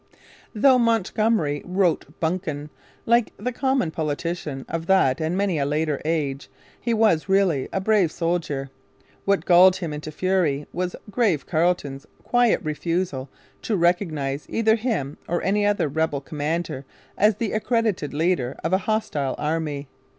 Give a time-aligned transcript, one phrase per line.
[0.55, 2.71] Though Montgomery wrote bunkum
[3.05, 7.79] like the common politician of that and many a later age, he was really a
[7.79, 8.71] brave soldier.
[9.25, 13.29] What galled him into fury was 'grave Carleton's' quiet refusal
[13.61, 16.83] to recognize either him or any other rebel commander
[17.15, 19.87] as the accredited leader of a hostile army.